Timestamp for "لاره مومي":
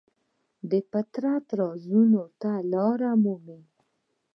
2.73-3.61